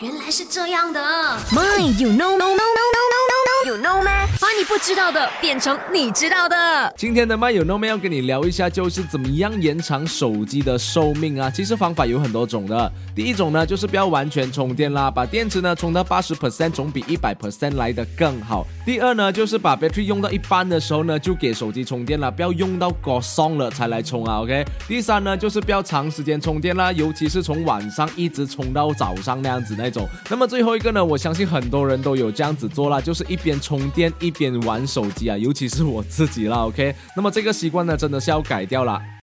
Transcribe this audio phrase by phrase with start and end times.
[0.00, 1.00] 原来是这样的。
[1.52, 2.65] My you know no no
[4.68, 6.92] 不知道的变成你知道的。
[6.96, 11.48] 今天的麦友 No 妹要跟你聊一下，就是怎么样延长手机的寿命啊？
[11.48, 12.90] 其实方法有很多种的。
[13.14, 18.66] 第一种呢，就是不要完全充电啦，把电池呢充到八十 percent，总比一百 percent 来的更好。
[18.84, 24.40] 第二呢，就是把 battery 用到一半的时候呢，就给手机充电了，不要用到过松了才来充啊。
[24.40, 24.64] OK。
[24.88, 30.08] 第三呢，就是不要长时间充电啦，尤其是从晚上一直充到早上那样子那种。
[30.28, 36.64] 那么最后一个呢，我相信很多人都有这样子做啦，就是一边充电一边玩手机啊，尤其是我自己啦。
[36.66, 36.94] OK。
[37.16, 39.15] 那么这个习惯呢，真的是要改掉了。